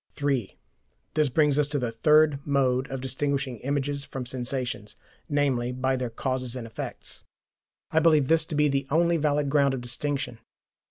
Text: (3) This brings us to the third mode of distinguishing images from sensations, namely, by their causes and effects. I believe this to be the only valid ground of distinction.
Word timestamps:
(3) 0.15 0.57
This 1.13 1.29
brings 1.29 1.59
us 1.59 1.67
to 1.67 1.77
the 1.77 1.91
third 1.91 2.39
mode 2.43 2.89
of 2.89 3.01
distinguishing 3.01 3.59
images 3.59 4.03
from 4.03 4.25
sensations, 4.25 4.95
namely, 5.29 5.71
by 5.71 5.95
their 5.95 6.09
causes 6.09 6.55
and 6.55 6.65
effects. 6.65 7.23
I 7.91 7.99
believe 7.99 8.27
this 8.27 8.43
to 8.45 8.55
be 8.55 8.67
the 8.67 8.87
only 8.89 9.17
valid 9.17 9.51
ground 9.51 9.75
of 9.75 9.81
distinction. 9.81 10.39